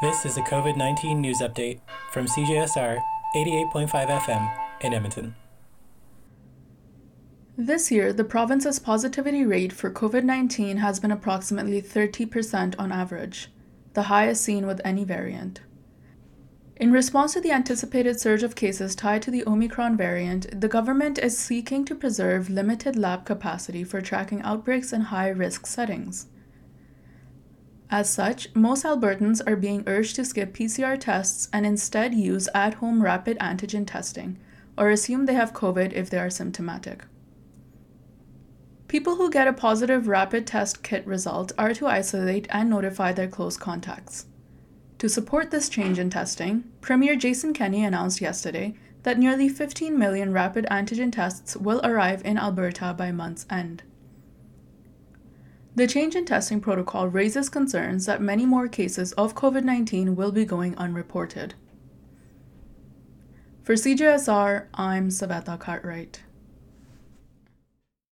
This 0.00 0.24
is 0.24 0.38
a 0.38 0.42
COVID 0.42 0.78
19 0.78 1.20
news 1.20 1.42
update 1.42 1.80
from 2.10 2.24
CJSR 2.24 3.02
88.5 3.36 3.90
FM 3.90 4.50
in 4.80 4.94
Edmonton. 4.94 5.34
This 7.58 7.90
year, 7.90 8.10
the 8.10 8.24
province's 8.24 8.78
positivity 8.78 9.44
rate 9.44 9.74
for 9.74 9.90
COVID 9.90 10.24
19 10.24 10.78
has 10.78 11.00
been 11.00 11.10
approximately 11.10 11.82
30% 11.82 12.76
on 12.78 12.92
average, 12.92 13.50
the 13.92 14.04
highest 14.04 14.42
seen 14.42 14.66
with 14.66 14.80
any 14.86 15.04
variant. 15.04 15.60
In 16.76 16.92
response 16.92 17.34
to 17.34 17.40
the 17.42 17.52
anticipated 17.52 18.18
surge 18.18 18.42
of 18.42 18.56
cases 18.56 18.94
tied 18.94 19.20
to 19.20 19.30
the 19.30 19.46
Omicron 19.46 19.98
variant, 19.98 20.58
the 20.58 20.68
government 20.68 21.18
is 21.18 21.36
seeking 21.36 21.84
to 21.84 21.94
preserve 21.94 22.48
limited 22.48 22.96
lab 22.96 23.26
capacity 23.26 23.84
for 23.84 24.00
tracking 24.00 24.40
outbreaks 24.40 24.94
in 24.94 25.02
high 25.02 25.28
risk 25.28 25.66
settings. 25.66 26.28
As 27.90 28.08
such, 28.08 28.54
most 28.54 28.84
Albertans 28.84 29.42
are 29.46 29.56
being 29.56 29.82
urged 29.88 30.14
to 30.16 30.24
skip 30.24 30.54
PCR 30.54 30.98
tests 30.98 31.48
and 31.52 31.66
instead 31.66 32.14
use 32.14 32.48
at 32.54 32.74
home 32.74 33.02
rapid 33.02 33.36
antigen 33.38 33.84
testing 33.84 34.38
or 34.78 34.90
assume 34.90 35.26
they 35.26 35.34
have 35.34 35.52
COVID 35.52 35.92
if 35.92 36.08
they 36.08 36.18
are 36.18 36.30
symptomatic. 36.30 37.04
People 38.86 39.16
who 39.16 39.30
get 39.30 39.48
a 39.48 39.52
positive 39.52 40.06
rapid 40.08 40.46
test 40.46 40.82
kit 40.82 41.04
result 41.06 41.52
are 41.58 41.74
to 41.74 41.86
isolate 41.86 42.46
and 42.50 42.70
notify 42.70 43.12
their 43.12 43.28
close 43.28 43.56
contacts. 43.56 44.26
To 44.98 45.08
support 45.08 45.50
this 45.50 45.68
change 45.68 45.98
in 45.98 46.10
testing, 46.10 46.64
Premier 46.80 47.16
Jason 47.16 47.52
Kenney 47.52 47.84
announced 47.84 48.20
yesterday 48.20 48.74
that 49.02 49.18
nearly 49.18 49.48
15 49.48 49.98
million 49.98 50.32
rapid 50.32 50.66
antigen 50.70 51.10
tests 51.10 51.56
will 51.56 51.80
arrive 51.82 52.22
in 52.24 52.38
Alberta 52.38 52.94
by 52.96 53.10
month's 53.10 53.46
end. 53.50 53.82
The 55.74 55.86
change 55.86 56.16
in 56.16 56.24
testing 56.24 56.60
protocol 56.60 57.08
raises 57.08 57.48
concerns 57.48 58.06
that 58.06 58.20
many 58.20 58.44
more 58.44 58.66
cases 58.66 59.12
of 59.12 59.36
COVID 59.36 59.62
19 59.62 60.16
will 60.16 60.32
be 60.32 60.44
going 60.44 60.76
unreported. 60.76 61.54
For 63.62 63.74
CJSR, 63.74 64.66
I'm 64.74 65.10
Savannah 65.10 65.58
Cartwright. 65.58 66.22